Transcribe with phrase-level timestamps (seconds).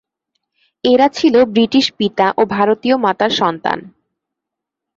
[0.83, 3.77] এরা ছিল ব্রিটিশ পিতা ও ভারতীয় মাতার সন্তান।